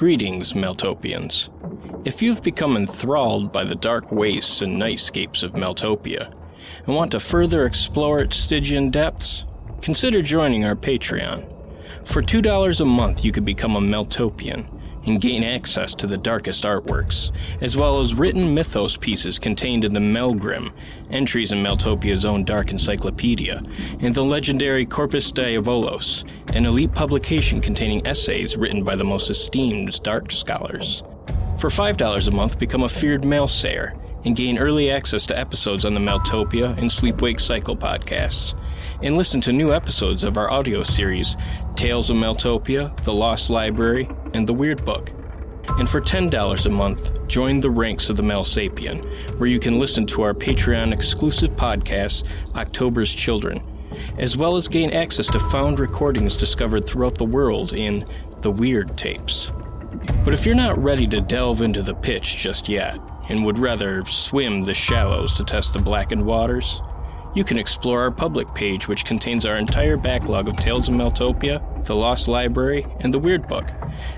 [0.00, 1.50] Greetings, Maeltopians.
[2.06, 6.32] If you've become enthralled by the dark wastes and nightscapes of Maeltopia
[6.86, 9.44] and want to further explore its Stygian depths,
[9.82, 11.44] consider joining our Patreon.
[12.06, 16.64] For $2 a month, you could become a Maeltopian and gain access to the darkest
[16.64, 20.72] artworks, as well as written mythos pieces contained in the Melgrim,
[21.10, 23.62] entries in Maeltopia's own dark encyclopedia,
[24.00, 26.24] and the legendary Corpus Diabolos,
[26.54, 31.02] an elite publication containing essays written by the most esteemed dark scholars.
[31.58, 35.94] For $5 a month, become a feared Mailsayer and gain early access to episodes on
[35.94, 38.54] the Maeltopia and Sleepwake Cycle podcasts,
[39.02, 41.36] and listen to new episodes of our audio series
[41.74, 45.10] Tales of Maeltopia, The Lost Library, and The Weird Book.
[45.78, 50.06] And for $10 a month, join the ranks of the Melsapien, where you can listen
[50.08, 52.24] to our Patreon exclusive podcast,
[52.56, 53.62] October's Children,
[54.18, 58.04] as well as gain access to found recordings discovered throughout the world in
[58.40, 59.52] The Weird Tapes.
[60.24, 64.04] But if you're not ready to delve into the pitch just yet, and would rather
[64.06, 66.82] swim the shallows to test the blackened waters,
[67.34, 71.84] you can explore our public page, which contains our entire backlog of Tales of Maeltopia,
[71.84, 73.70] The Lost Library, and The Weird Book,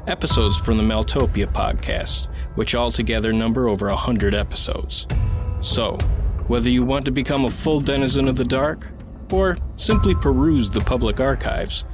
[0.07, 5.07] episodes from the Maeltopia podcast, which altogether number over a hundred episodes.
[5.61, 5.99] So,
[6.47, 8.91] whether you want to become a full denizen of the dark,
[9.31, 11.85] or simply peruse the public archives,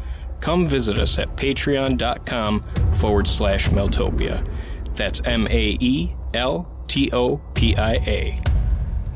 [0.41, 4.47] come visit us at patreon.com forward slash Maeltopia.
[4.95, 8.41] That's M A E L T O P I A.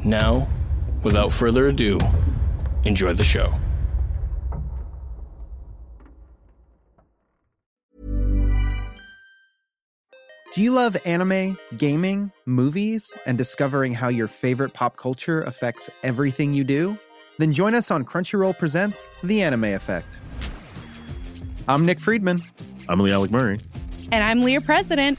[0.04, 0.48] Now,
[1.02, 1.98] without further ado,
[2.84, 3.52] enjoy the show.
[10.54, 16.52] Do you love anime, gaming, movies, and discovering how your favorite pop culture affects everything
[16.52, 16.98] you do?
[17.38, 20.18] Then join us on Crunchyroll Presents The Anime Effect.
[21.66, 22.42] I'm Nick Friedman.
[22.86, 23.60] I'm Lee Alec Murray.
[24.10, 25.18] And I'm Leah President.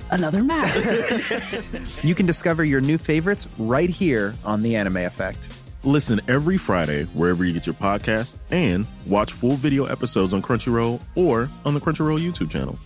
[0.11, 2.03] another mask.
[2.03, 5.57] you can discover your new favorites right here on The Anime Effect.
[5.83, 11.01] Listen every Friday wherever you get your podcast and watch full video episodes on Crunchyroll
[11.15, 12.77] or on the Crunchyroll YouTube channel.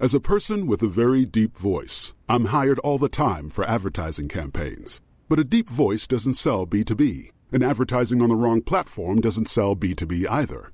[0.00, 4.28] As a person with a very deep voice, I'm hired all the time for advertising
[4.28, 5.00] campaigns.
[5.28, 9.74] But a deep voice doesn't sell B2B, and advertising on the wrong platform doesn't sell
[9.74, 10.73] B2B either.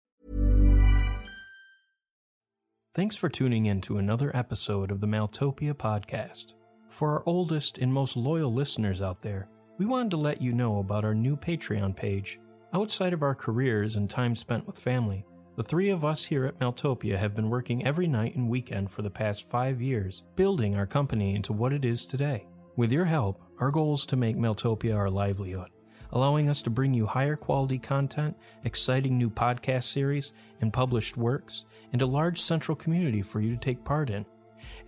[2.93, 6.55] Thanks for tuning in to another episode of the Maeltopia podcast.
[6.89, 9.47] For our oldest and most loyal listeners out there,
[9.77, 12.37] we wanted to let you know about our new Patreon page.
[12.73, 16.59] Outside of our careers and time spent with family, The three of us here at
[16.59, 20.87] Maeltopia have been working every night and weekend for the past five years, building our
[20.87, 22.45] company into what it is today.
[22.75, 25.69] With your help, our goal is to make Maeltopia our livelihood,
[26.11, 30.31] allowing us to bring you higher quality content, exciting new podcast series,
[30.61, 34.25] and published works, and a large central community for you to take part in.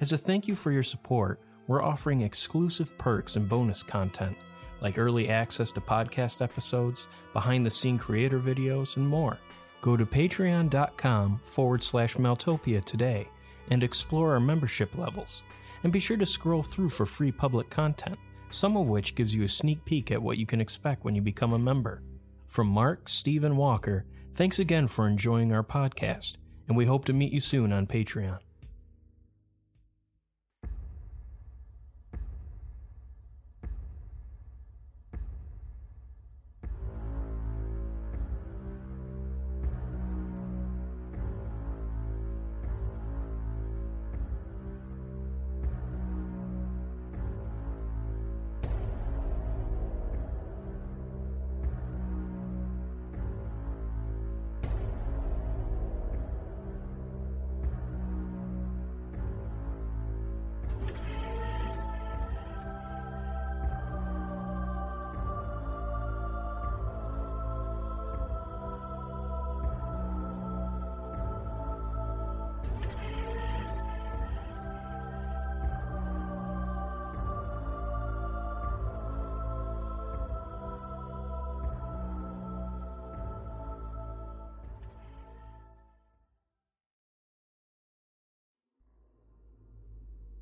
[0.02, 4.36] As a thank you for your support, we're offering exclusive perks and bonus content,
[4.82, 9.38] like early access to podcast episodes, behind the scene creator videos, and more.
[9.82, 13.28] Go to patreon.com forward slash Maeltopia today
[13.70, 15.44] and explore our membership levels.
[15.84, 18.18] And be sure to scroll through for free public content,
[18.54, 21.22] some of which gives you a sneak peek at what you can expect when you
[21.22, 22.04] become a member.
[22.48, 24.06] From Mark, Steve, and Walker,
[24.36, 26.36] thanks again for enjoying our podcast,
[26.68, 28.40] and we hope to meet you soon on Patreon.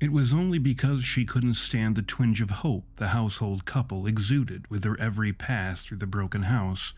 [0.02, 4.68] It was only because she couldn't stand the twinge of hope the household couple exuded
[4.68, 6.92] with their every pass through the broken house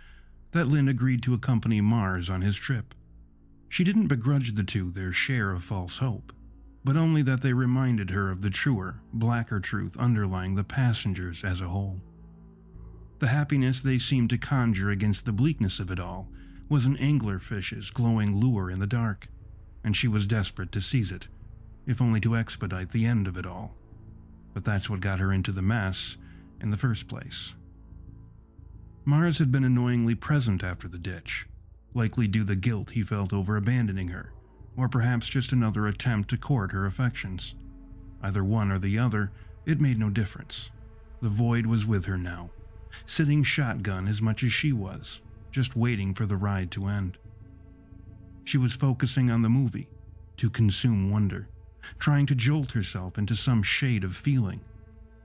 [0.53, 2.95] that Lynn agreed to accompany Mars on his trip.
[3.69, 6.33] She didn't begrudge the two their share of false hope,
[6.83, 11.61] but only that they reminded her of the truer, blacker truth underlying the passengers as
[11.61, 12.01] a whole.
[13.19, 16.31] The happiness they seemed to conjure against the bleakness of it all
[16.71, 19.29] was an anglerfish's glowing lure in the dark,
[19.85, 21.29] and she was desperate to seize it
[21.87, 23.75] if only to expedite the end of it all.
[24.53, 26.17] But that's what got her into the mess
[26.61, 27.55] in the first place.
[29.05, 31.47] Mars had been annoyingly present after the ditch,
[31.93, 34.33] likely due to the guilt he felt over abandoning her,
[34.77, 37.55] or perhaps just another attempt to court her affections.
[38.23, 39.31] Either one or the other,
[39.67, 40.71] it made no difference.
[41.21, 42.51] The void was with her now,
[43.05, 45.21] sitting shotgun as much as she was,
[45.51, 47.19] just waiting for the ride to end.
[48.45, 49.89] She was focusing on the movie,
[50.39, 51.49] to consume wonder,
[51.99, 54.61] trying to jolt herself into some shade of feeling.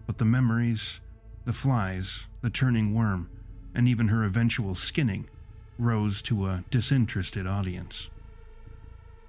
[0.06, 1.00] But the memories,
[1.46, 3.30] the flies, the turning worm,
[3.74, 5.30] and even her eventual skinning
[5.78, 8.10] rose to a disinterested audience.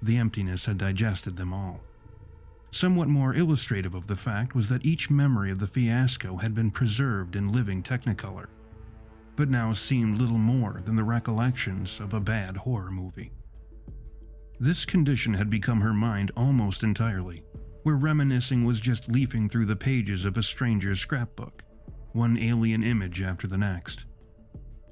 [0.01, 1.81] The emptiness had digested them all.
[2.71, 6.71] Somewhat more illustrative of the fact was that each memory of the fiasco had been
[6.71, 8.47] preserved in living technicolor,
[9.35, 13.31] but now seemed little more than the recollections of a bad horror movie.
[14.61, 17.41] This condition had become her mind almost entirely,
[17.81, 21.63] where reminiscing was just leafing through the pages of a stranger's scrapbook,
[22.11, 24.05] one alien image after the next.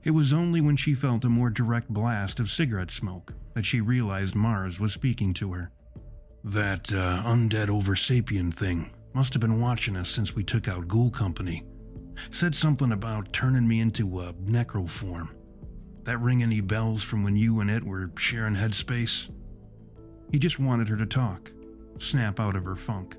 [0.04, 3.80] It was only when she felt a more direct blast of cigarette smoke that she
[3.80, 5.69] realized Mars was speaking to her.
[6.44, 11.11] That uh, undead oversapien thing must have been watching us since we took out Ghoul
[11.11, 11.64] Company.
[12.31, 15.30] Said something about turning me into a necroform.
[16.06, 19.30] That ring any bells from when you and it were sharing headspace?
[20.31, 21.52] He just wanted her to talk,
[21.98, 23.18] snap out of her funk.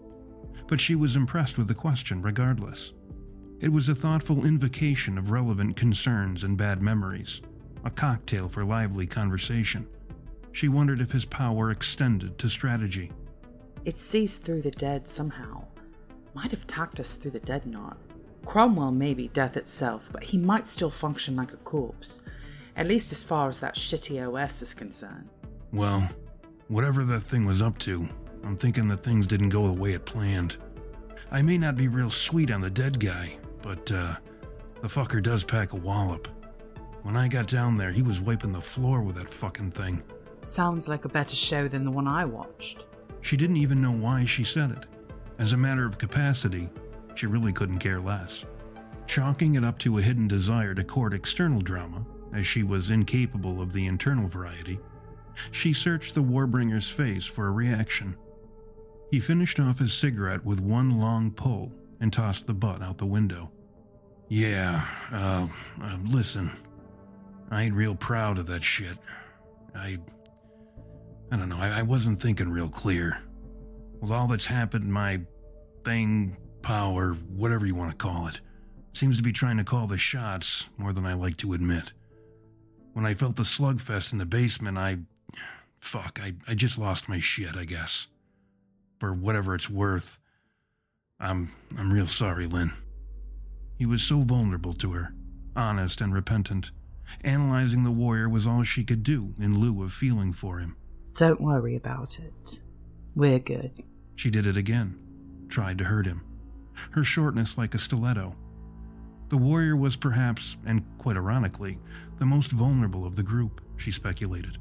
[0.67, 2.93] But she was impressed with the question regardless.
[3.61, 7.43] It was a thoughtful invocation of relevant concerns and bad memories,
[7.85, 9.87] a cocktail for lively conversation.
[10.53, 13.13] She wondered if his power extended to strategy.
[13.85, 15.65] It sees through the dead somehow.
[16.35, 17.99] Might have tacked us through the dead knot.
[18.47, 22.23] Cromwell may be death itself, but he might still function like a corpse,
[22.77, 25.29] at least as far as that shitty OS is concerned.
[25.73, 26.09] Well,
[26.71, 28.09] Whatever that thing was up to,
[28.45, 30.57] I'm thinking that things didn't go the way it planned.
[31.33, 34.15] I may not be real sweet on the dead guy, but uh,
[34.81, 36.29] the fucker does pack a wallop.
[37.03, 40.05] When I got down there, he was wiping the floor with that fucking thing.
[40.45, 42.87] Sounds like a better show than the one I watched.
[43.21, 44.87] She didn't even know why she said it.
[45.41, 46.69] As a matter of capacity,
[47.17, 48.45] she really couldn't care less.
[49.09, 53.61] Chalking it up to a hidden desire to court external drama, as she was incapable
[53.61, 54.79] of the internal variety,
[55.51, 58.17] she searched the Warbringer's face for a reaction.
[59.11, 63.07] He finished off his cigarette with one long pull and tossed the butt out the
[63.07, 63.51] window.
[64.29, 65.49] Yeah, uh,
[65.83, 66.51] uh, listen.
[67.51, 68.97] I ain't real proud of that shit.
[69.75, 69.99] I.
[71.33, 73.19] I don't know, I, I wasn't thinking real clear.
[74.01, 75.21] With all that's happened, my
[75.85, 78.41] thing, power, whatever you want to call it,
[78.93, 81.93] seems to be trying to call the shots more than I like to admit.
[82.95, 84.99] When I felt the slugfest in the basement, I.
[85.81, 88.09] Fuck, I, I just lost my shit, I guess.
[88.99, 90.19] For whatever it's worth.
[91.19, 91.51] I'm.
[91.77, 92.73] I'm real sorry, Lynn.
[93.77, 95.15] He was so vulnerable to her,
[95.57, 96.71] honest and repentant.
[97.23, 100.77] Analyzing the warrior was all she could do in lieu of feeling for him.
[101.15, 102.61] Don't worry about it.
[103.15, 103.73] We're good.
[104.15, 104.99] She did it again,
[105.49, 106.23] tried to hurt him,
[106.93, 108.37] her shortness like a stiletto.
[109.31, 111.79] The warrior was perhaps, and quite ironically,
[112.19, 114.59] the most vulnerable of the group, she speculated.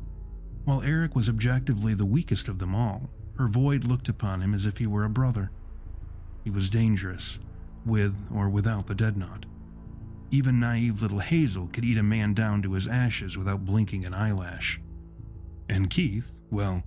[0.66, 4.66] While Eric was objectively the weakest of them all, her void looked upon him as
[4.66, 5.52] if he were a brother.
[6.44, 7.40] He was dangerous,
[7.86, 9.46] with or without the dead knot.
[10.32, 14.14] Even naive little Hazel could eat a man down to his ashes without blinking an
[14.14, 14.80] eyelash.
[15.68, 16.84] And Keith, well,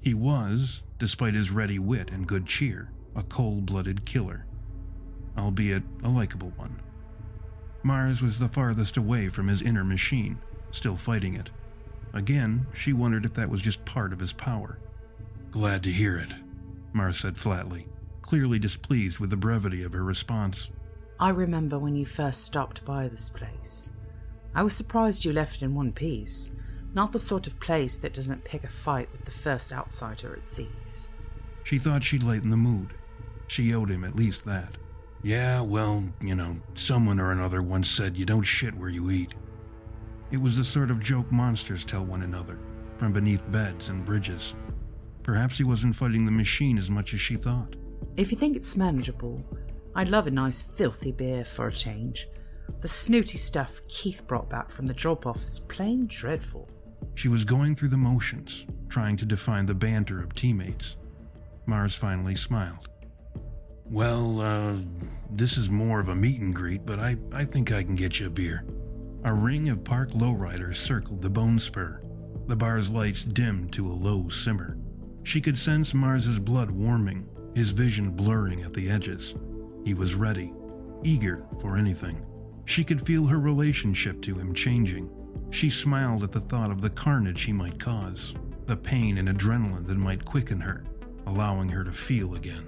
[0.00, 4.46] he was, despite his ready wit and good cheer, a cold blooded killer,
[5.36, 6.80] albeit a likable one.
[7.82, 10.38] Mars was the farthest away from his inner machine,
[10.70, 11.50] still fighting it.
[12.12, 14.78] Again, she wondered if that was just part of his power.
[15.50, 16.30] Glad to hear it,
[16.92, 17.86] Mara said flatly,
[18.22, 20.68] clearly displeased with the brevity of her response.
[21.18, 23.90] I remember when you first stopped by this place.
[24.54, 26.52] I was surprised you left in one piece.
[26.94, 30.46] Not the sort of place that doesn't pick a fight with the first outsider it
[30.46, 31.10] sees.
[31.62, 32.94] She thought she'd lighten the mood.
[33.48, 34.76] She owed him at least that.
[35.22, 39.34] Yeah, well, you know, someone or another once said you don't shit where you eat.
[40.30, 42.58] It was the sort of joke monsters tell one another,
[42.98, 44.54] from beneath beds and bridges.
[45.22, 47.76] Perhaps he wasn't fighting the machine as much as she thought.
[48.16, 49.44] If you think it's manageable,
[49.94, 52.28] I'd love a nice filthy beer for a change.
[52.80, 56.68] The snooty stuff Keith brought back from the drop off is plain dreadful.
[57.14, 60.96] She was going through the motions, trying to define the banter of teammates.
[61.66, 62.88] Mars finally smiled.
[63.84, 64.74] Well, uh,
[65.30, 68.18] this is more of a meet and greet, but I, I think I can get
[68.18, 68.64] you a beer.
[69.26, 72.00] A ring of park lowriders circled the bone spur.
[72.46, 74.78] The bar's lights dimmed to a low simmer.
[75.24, 79.34] She could sense Mars's blood warming, his vision blurring at the edges.
[79.84, 80.52] He was ready,
[81.02, 82.24] eager for anything.
[82.66, 85.10] She could feel her relationship to him changing.
[85.50, 88.32] She smiled at the thought of the carnage he might cause,
[88.66, 90.84] the pain and adrenaline that might quicken her,
[91.26, 92.64] allowing her to feel again.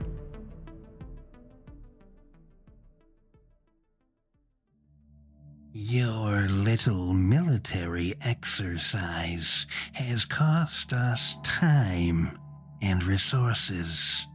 [5.80, 12.36] Your little military exercise has cost us time
[12.82, 14.26] and resources.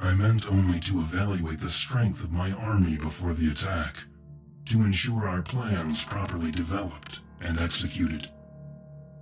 [0.00, 3.94] I meant only to evaluate the strength of my army before the attack,
[4.70, 8.28] to ensure our plans properly developed and executed.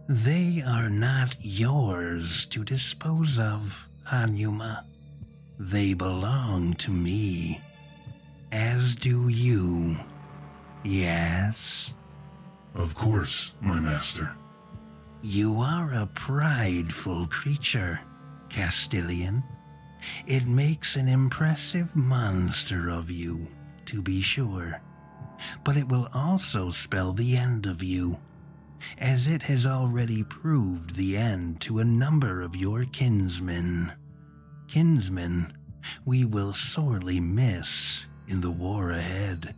[0.08, 4.84] They are not yours to dispose of, Hanuma.
[5.58, 7.60] They belong to me,
[8.50, 9.98] as do you.
[10.82, 11.94] Yes?
[12.74, 14.34] Of course, my master.
[15.22, 18.00] You are a prideful creature,
[18.48, 19.42] Castilian.
[20.26, 23.46] It makes an impressive monster of you,
[23.86, 24.80] to be sure.
[25.64, 28.18] But it will also spell the end of you,
[28.96, 33.92] as it has already proved the end to a number of your kinsmen.
[34.68, 35.52] Kinsmen
[36.04, 39.54] we will sorely miss in the war ahead.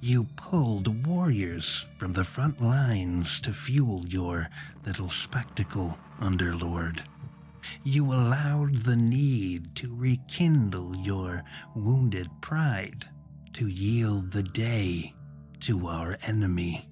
[0.00, 4.48] You pulled warriors from the front lines to fuel your
[4.84, 7.00] little spectacle, Underlord.
[7.82, 11.42] You allowed the need to rekindle your
[11.74, 13.08] wounded pride
[13.54, 15.14] to yield the day
[15.60, 16.88] to our enemy.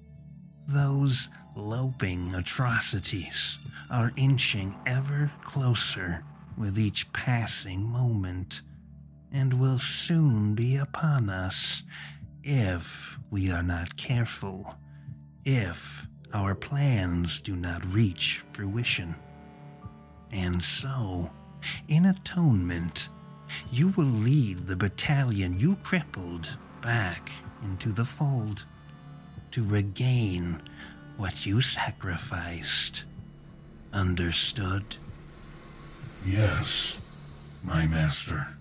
[0.67, 3.59] Those loping atrocities
[3.89, 6.23] are inching ever closer
[6.57, 8.61] with each passing moment
[9.31, 11.83] and will soon be upon us
[12.45, 14.75] if we are not careful,
[15.43, 19.15] if our plans do not reach fruition.
[20.31, 21.31] And so,
[21.87, 23.09] in atonement,
[23.71, 27.31] you will lead the battalion you crippled back
[27.63, 28.65] into the fold
[29.51, 30.61] to regain
[31.17, 33.05] what you sacrificed.
[33.91, 34.97] Understood?
[36.23, 37.01] Yes,
[37.63, 38.54] my master.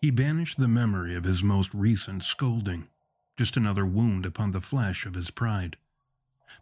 [0.00, 2.88] He banished the memory of his most recent scolding,
[3.36, 5.76] just another wound upon the flesh of his pride.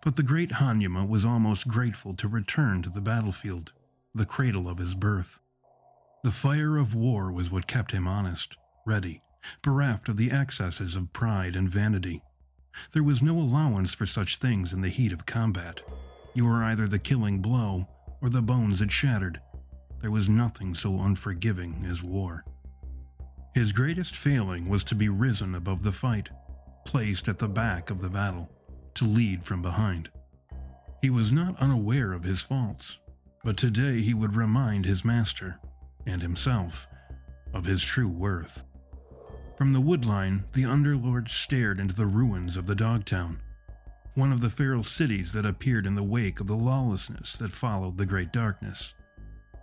[0.03, 3.73] But the great Hanuma was almost grateful to return to the battlefield,
[4.13, 5.39] the cradle of his birth.
[6.25, 9.23] The fire of war was what kept him honest, ready,
[9.63, 12.25] bereft of the excesses of pride and vanity.
[12.93, 15.81] There was no allowance for such things in the heat of combat.
[16.35, 17.87] You were either the killing blow
[18.21, 19.41] or the bones that shattered.
[20.01, 22.45] There was nothing so unforgiving as war.
[23.59, 26.29] His greatest failing was to be risen above the fight,
[26.87, 28.49] placed at the back of the battle,
[28.95, 30.11] to lead from behind.
[31.03, 32.99] He was not unaware of his faults,
[33.43, 35.59] but today he would remind his master,
[36.07, 36.87] and himself,
[37.53, 38.63] of his true worth.
[39.57, 43.41] From the woodline, the Underlord stared into the ruins of the Dogtown,
[44.15, 47.97] one of the feral cities that appeared in the wake of the lawlessness that followed
[47.99, 48.95] the Great Darkness.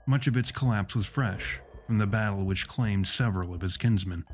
[0.06, 4.25] Much of its collapse was fresh, from the battle which claimed several of his kinsmen.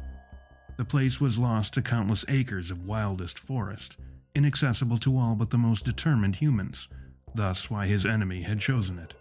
[0.77, 3.97] The place was lost to countless acres of wildest forest,
[4.33, 6.87] inaccessible to all but the most determined humans,
[7.35, 9.13] thus why his enemy had chosen it.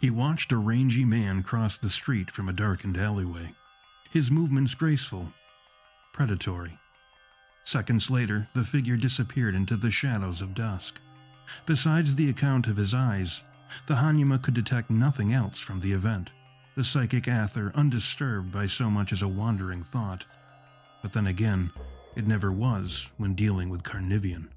[0.00, 3.54] He watched a rangy man cross the street from a darkened alleyway,
[4.10, 5.32] his movements graceful,
[6.12, 6.78] predatory.
[7.64, 10.98] Seconds later, the figure disappeared into the shadows of dusk.
[11.66, 13.42] Besides the account of his eyes,
[13.86, 16.32] the Hanuma could detect nothing else from the event
[16.74, 20.24] the psychic aether undisturbed by so much as a wandering thought.
[21.02, 21.70] But then again,
[22.16, 24.48] it never was when dealing with Carnivian,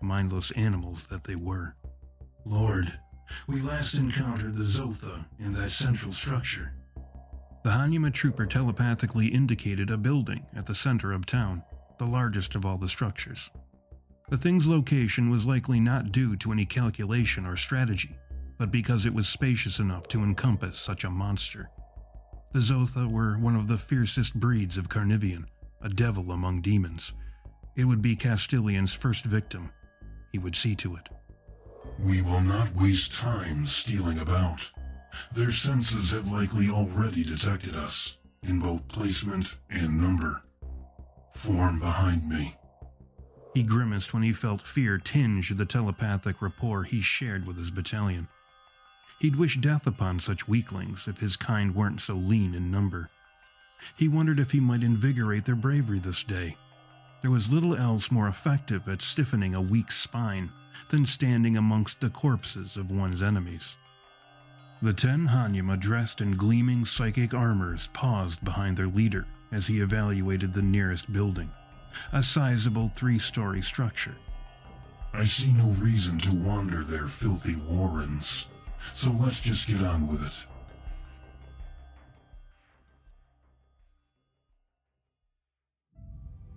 [0.00, 1.74] mindless animals that they were.
[2.44, 2.98] Lord,
[3.46, 6.72] we last encountered the Zotha in that central structure.
[7.64, 11.62] The Hanuma trooper telepathically indicated a building at the center of town,
[11.98, 13.50] the largest of all the structures.
[14.30, 18.16] The thing's location was likely not due to any calculation or strategy,
[18.58, 21.70] but because it was spacious enough to encompass such a monster.
[22.52, 25.44] The Zotha were one of the fiercest breeds of Carnivian,
[25.80, 27.12] a devil among demons.
[27.76, 29.70] It would be Castilian's first victim.
[30.32, 31.08] He would see to it.
[32.00, 34.70] We will not waste time stealing about.
[35.32, 40.42] Their senses had likely already detected us, in both placement and number.
[41.34, 42.56] Form behind me.
[43.54, 48.28] He grimaced when he felt fear tinge the telepathic rapport he shared with his battalion.
[49.18, 53.10] He'd wish death upon such weaklings if his kind weren't so lean in number.
[53.96, 56.56] He wondered if he might invigorate their bravery this day.
[57.22, 60.52] There was little else more effective at stiffening a weak spine
[60.90, 63.74] than standing amongst the corpses of one's enemies.
[64.80, 70.54] The ten Hanuma dressed in gleaming psychic armors paused behind their leader as he evaluated
[70.54, 71.50] the nearest building,
[72.12, 74.14] a sizable three story structure.
[75.12, 78.46] I see no reason to wander their filthy warrens.
[78.94, 80.44] So let's just get on with it.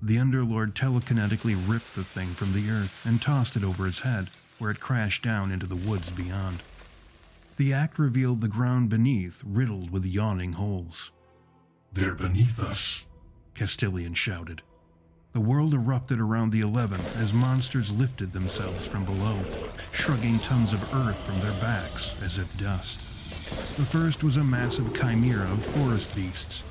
[0.03, 4.31] The Underlord telekinetically ripped the thing from the earth and tossed it over its head,
[4.57, 6.63] where it crashed down into the woods beyond.
[7.57, 11.11] The act revealed the ground beneath riddled with yawning holes.
[11.93, 13.05] They're beneath us,
[13.53, 14.63] Castilian shouted.
[15.33, 19.37] The world erupted around the Eleven as monsters lifted themselves from below,
[19.93, 22.99] shrugging tons of earth from their backs as if dust.
[23.77, 26.65] The first was a massive chimera of forest beasts,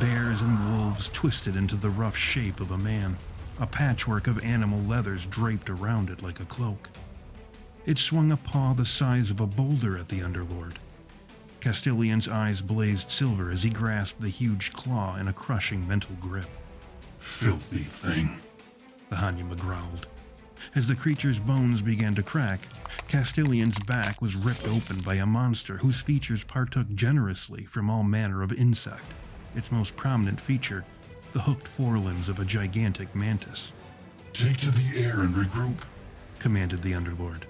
[0.00, 3.18] bears and wolves twisted into the rough shape of a man,
[3.60, 6.88] a patchwork of animal leathers draped around it like a cloak.
[7.84, 10.76] It swung a paw the size of a boulder at the Underlord.
[11.60, 16.48] Castilian's eyes blazed silver as he grasped the huge claw in a crushing mental grip.
[17.26, 18.40] Filthy thing,
[19.10, 20.06] the Hanuma growled.
[20.74, 22.60] As the creature's bones began to crack,
[23.08, 28.42] Castilian's back was ripped open by a monster whose features partook generously from all manner
[28.42, 29.04] of insect,
[29.54, 30.86] its most prominent feature,
[31.34, 33.70] the hooked forelimbs of a gigantic mantis.
[34.32, 35.82] Take to the air and regroup,
[36.38, 37.42] commanded the Underlord.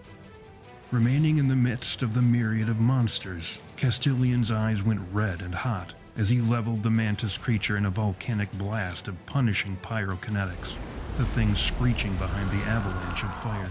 [0.90, 5.94] Remaining in the midst of the myriad of monsters, Castilian's eyes went red and hot
[6.16, 10.74] as he leveled the mantis creature in a volcanic blast of punishing pyrokinetics,
[11.16, 13.70] the thing screeching behind the avalanche of fire.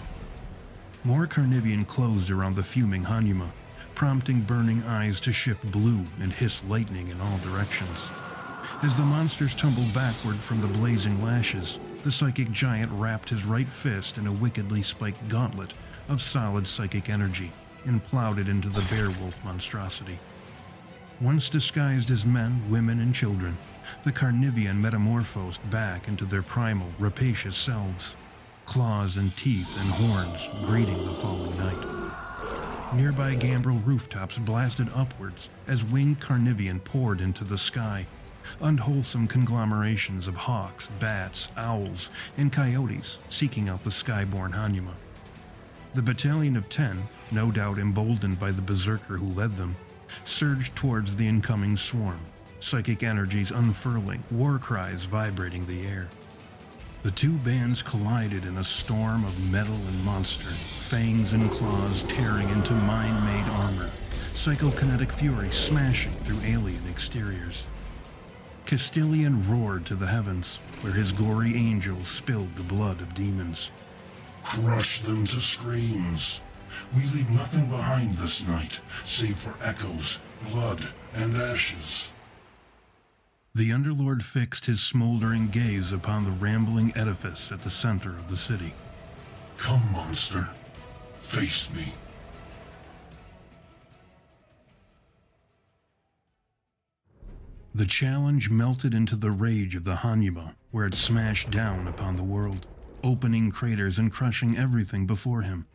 [1.04, 3.50] More Carnivian closed around the fuming Hanuma,
[3.94, 8.10] prompting burning eyes to shift blue and hiss lightning in all directions.
[8.84, 13.68] As the monsters tumbled backward from the blazing lashes, the psychic giant wrapped his right
[13.68, 15.74] fist in a wickedly spiked gauntlet
[16.10, 17.52] of solid psychic energy
[17.86, 20.20] and plowed it into the bear wolf monstrosity.
[21.22, 23.58] Once disguised as men, women, and children,
[24.04, 28.16] the Carnivian metamorphosed back into their primal, rapacious selves,
[28.66, 32.94] claws and teeth and horns greeting the falling night.
[32.94, 38.06] Nearby gambrel rooftops blasted upwards as winged Carnivian poured into the sky,
[38.60, 44.94] unwholesome conglomerations of hawks, bats, owls, and coyotes seeking out the skyborn Hanuma.
[45.94, 49.78] The battalion of ten, no doubt emboldened by the berserker who led them,
[50.24, 52.20] surged towards the incoming swarm,
[52.60, 56.08] psychic energies unfurling, war cries vibrating the air.
[57.04, 62.50] The two bands collided in a storm of metal and monster, fangs and claws tearing
[62.50, 67.68] into mind made armor, psychokinetic fury smashing through alien exteriors.
[68.66, 73.70] Castilian roared to the heavens, where his gory angels spilled the blood of demons.
[74.44, 76.42] Crush them to screams.
[76.96, 82.12] We leave nothing behind this night, save for echoes, blood, and ashes.
[83.54, 88.36] The Underlord fixed his smoldering gaze upon the rambling edifice at the center of the
[88.36, 88.74] city.
[89.58, 90.50] Come, monster.
[91.20, 91.94] Face me.
[97.74, 102.24] The challenge melted into the rage of the Hanuma, where it smashed down upon the
[102.24, 102.66] world,
[103.04, 105.66] opening craters and crushing everything before him.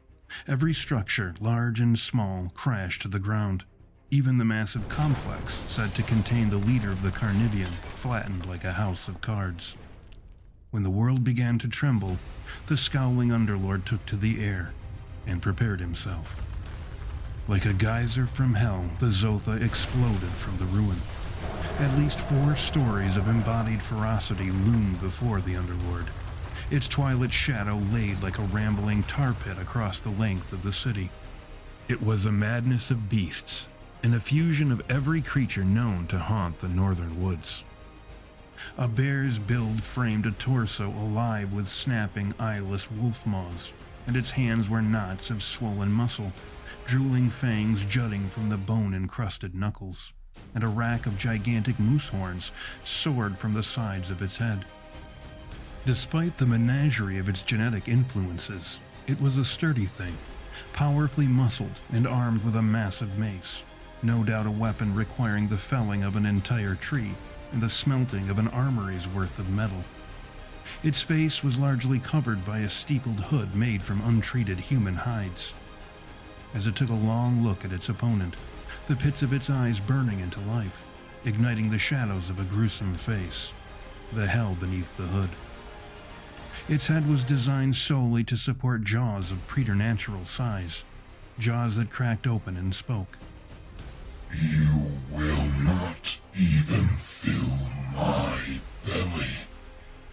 [0.47, 3.65] Every structure, large and small, crashed to the ground.
[4.11, 8.73] Even the massive complex, said to contain the leader of the Carnivian, flattened like a
[8.73, 9.75] house of cards.
[10.71, 12.19] When the world began to tremble,
[12.67, 14.73] the scowling Underlord took to the air
[15.27, 16.35] and prepared himself.
[17.49, 20.99] Like a geyser from hell, the Zotha exploded from the ruin.
[21.79, 26.07] At least four stories of embodied ferocity loomed before the Underlord.
[26.71, 31.11] Its twilight shadow laid like a rambling tar pit across the length of the city.
[31.89, 33.67] It was a madness of beasts,
[34.05, 37.65] and a fusion of every creature known to haunt the northern woods.
[38.79, 43.73] A bear's build framed a torso alive with snapping, eyeless wolf maws,
[44.07, 46.33] and its hands were knots of swollen muscle,
[46.87, 50.13] drooling fangs jutting from the bone encrusted knuckles
[50.55, 52.53] and a rack of gigantic moose horns
[52.85, 54.65] soared from the sides of its head.
[55.87, 60.19] Despite the menagerie of its genetic influences, it was a sturdy thing,
[60.75, 63.63] powerfully muscled and armed with a massive mace,
[64.03, 67.13] no doubt a weapon requiring the felling of an entire tree
[67.51, 69.83] and the smelting of an armory's worth of metal.
[70.83, 75.55] Its face was largely covered by a steepled hood made from untreated human hides.
[76.55, 78.35] As it took a long look at its opponent,
[78.87, 80.83] the pits of its eyes burning into life,
[81.25, 83.55] igniting the shadows of a gruesome face,
[84.13, 85.31] the hell beneath the hood.
[86.69, 90.85] Its head was designed solely to support jaws of preternatural size,
[91.39, 93.19] jaws that cracked open and spoke.
[94.33, 97.59] You will not even fill
[97.95, 99.27] my belly,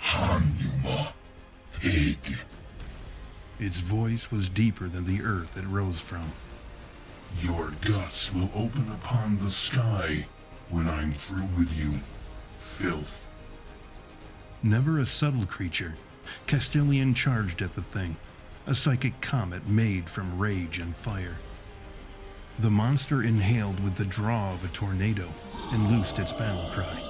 [0.01, 1.11] Hanuma,
[1.79, 2.17] pig.
[3.59, 6.31] Its voice was deeper than the earth it rose from.
[7.41, 10.25] Your guts will open upon the sky
[10.69, 11.99] when I'm through with you,
[12.57, 13.27] filth.
[14.63, 15.93] Never a subtle creature,
[16.45, 18.17] Castilian charged at the thing,
[18.65, 21.37] a psychic comet made from rage and fire.
[22.59, 25.29] The monster inhaled with the draw of a tornado
[25.71, 27.03] and loosed its battle cry.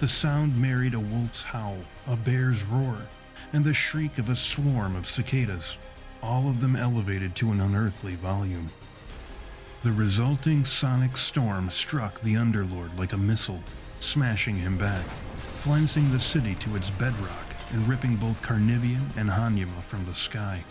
[0.00, 2.98] The sound married a wolf's howl, a bear's roar,
[3.52, 5.78] and the shriek of a swarm of cicadas,
[6.22, 8.70] all of them elevated to an unearthly volume.
[9.84, 13.62] The resulting sonic storm struck the Underlord like a missile,
[14.00, 15.04] smashing him back,
[15.62, 20.64] flensing the city to its bedrock and ripping both Carnivean and Hanuma from the sky.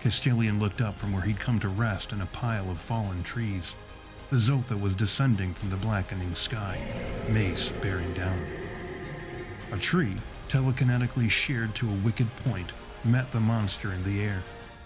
[0.00, 3.74] Castilian looked up from where he'd come to rest in a pile of fallen trees.
[4.30, 6.80] The Zotha was descending from the blackening sky,
[7.28, 8.46] mace bearing down.
[9.72, 10.14] A tree,
[10.48, 12.70] telekinetically sheared to a wicked point,
[13.04, 14.42] met the monster in the air,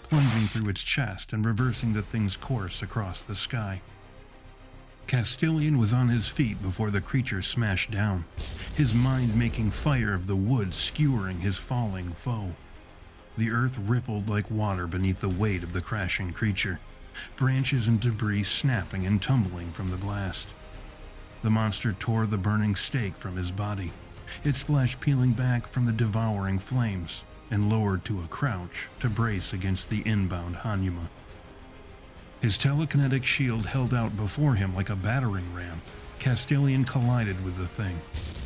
[0.09, 3.81] plunging through its chest and reversing the thing's course across the sky.
[5.07, 8.25] Castilian was on his feet before the creature smashed down,
[8.75, 12.53] his mind making fire of the wood skewering his falling foe.
[13.37, 16.79] The earth rippled like water beneath the weight of the crashing creature,
[17.35, 20.47] branches and debris snapping and tumbling from the blast.
[21.43, 23.91] The monster tore the burning stake from his body,
[24.43, 29.53] its flesh peeling back from the devouring flames, and lowered to a crouch to brace
[29.53, 31.09] against the inbound Hanuma.
[32.45, 35.81] His telekinetic shield held out before him like a battering ram.
[36.19, 37.99] Castilian collided with the thing,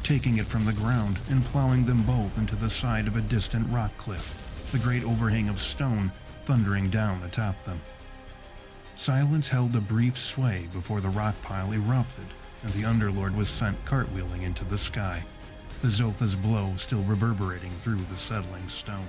[0.04, 3.70] taking it from the ground and plowing them both into the side of a distant
[3.70, 6.14] rock cliff, the great overhang of stone
[6.46, 7.82] thundering down atop them.
[8.96, 12.28] Silence held a brief sway before the rock pile erupted
[12.64, 15.22] and the Underlord was sent cartwheeling into the sky,
[15.82, 19.08] the Zotha's blow still reverberating through the settling stone.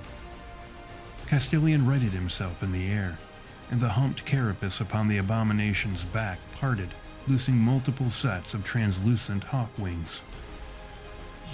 [1.28, 3.16] Castilian righted himself in the air,
[3.70, 6.88] and the humped carapace upon the abomination's back parted,
[7.28, 10.20] loosing multiple sets of translucent hawk wings.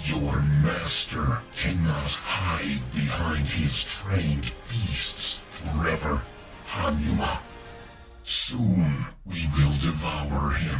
[0.03, 6.21] Your master cannot hide behind his trained beasts forever,
[6.69, 7.39] Hanuma.
[8.23, 10.79] Soon we will devour him,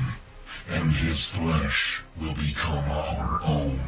[0.70, 3.80] and his flesh will become our own.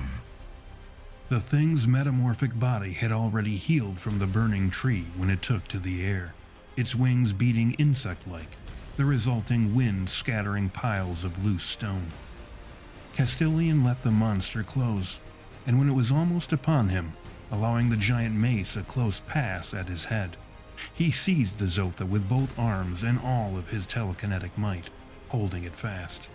[1.30, 5.78] The thing's metamorphic body had already healed from the burning tree when it took to
[5.78, 6.34] the air,
[6.80, 8.56] its wings beating insect like,
[8.96, 12.08] the resulting wind scattering piles of loose stone.
[13.14, 15.20] Castilian let the monster close,
[15.68, 17.12] and when it was almost upon him,
[17.52, 20.38] allowing the giant mace a close pass at his head,
[20.94, 24.86] he seized the Zotha with both arms and all of his telekinetic might,
[25.28, 26.30] holding it fast.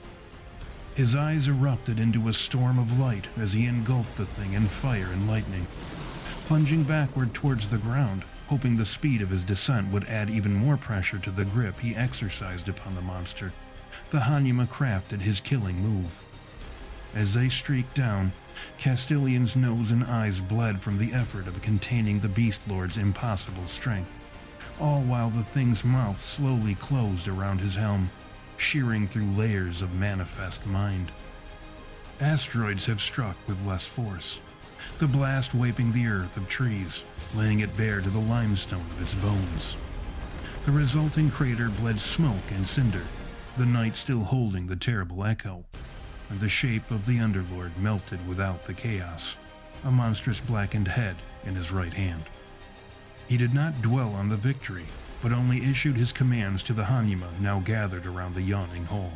[0.94, 5.08] His eyes erupted into a storm of light as he engulfed the thing in fire
[5.10, 5.66] and lightning.
[6.44, 10.76] Plunging backward towards the ground, hoping the speed of his descent would add even more
[10.76, 13.52] pressure to the grip he exercised upon the monster,
[14.10, 16.20] the Hanuma crafted his killing move.
[17.14, 18.32] As they streaked down,
[18.78, 24.10] Castilian's nose and eyes bled from the effort of containing the Beast Lord's impossible strength,
[24.80, 28.10] all while the thing's mouth slowly closed around his helm
[28.56, 31.10] shearing through layers of manifest mind.
[32.20, 34.38] Asteroids have struck with less force,
[34.98, 39.14] the blast wiping the earth of trees, laying it bare to the limestone of its
[39.14, 39.76] bones.
[40.64, 43.04] The resulting crater bled smoke and cinder,
[43.56, 45.64] the night still holding the terrible echo,
[46.30, 49.36] and the shape of the Underlord melted without the chaos,
[49.84, 52.24] a monstrous blackened head in his right hand.
[53.26, 54.86] He did not dwell on the victory,
[55.22, 59.12] but only issued his commands to the Hanuma now gathered around the yawning hole.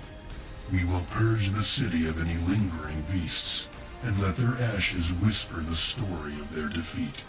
[0.71, 3.69] We will purge the city of any lingering beasts,
[4.05, 7.25] and let their ashes whisper the story of their defeat.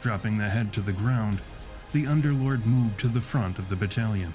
[0.00, 1.40] Dropping the head to the ground,
[1.92, 4.34] the Underlord moved to the front of the battalion,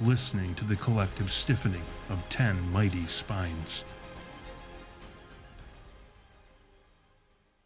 [0.00, 3.84] listening to the collective stiffening of ten mighty spines.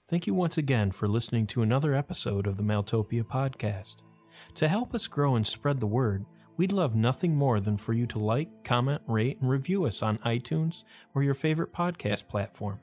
[0.09, 3.97] Thank you once again for listening to another episode of the Maeltopia podcast.
[4.57, 6.27] To help us grow and spread the word,
[6.59, 10.19] we'd love nothing more than for you to like, comment, rate, and review us on
[10.19, 12.79] iTunes or your favorite podcast platform.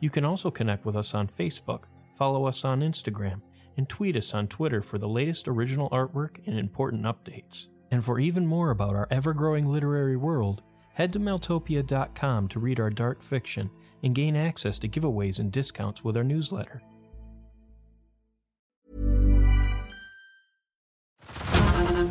[0.00, 1.84] You can also connect with us on Facebook,
[2.16, 3.40] follow us on Instagram,
[3.76, 7.68] and tweet us on Twitter for the latest original artwork and important updates.
[7.90, 10.62] And for even more about our ever growing literary world,
[10.94, 13.70] head to Maeltopia.com to read our dark fiction
[14.02, 16.82] and gain access to giveaways and discounts with our newsletter.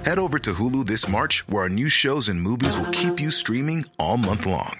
[0.03, 3.29] Head over to Hulu this March, where our new shows and movies will keep you
[3.29, 4.79] streaming all month long.